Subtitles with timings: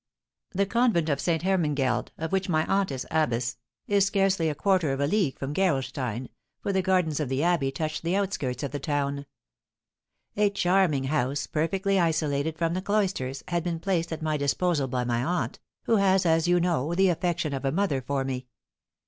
[0.53, 1.43] The convent of Ste.
[1.43, 5.53] Hermangeld, of which my aunt is abbess, is scarcely a quarter of a league from
[5.53, 9.27] Gerolstein, for the gardens of the abbey touch the outskirts of the town.
[10.35, 15.03] A charming house, perfectly isolated from the cloisters, had been placed at my disposal by
[15.03, 18.47] my aunt, who has, as you know, the affection of a mother for me.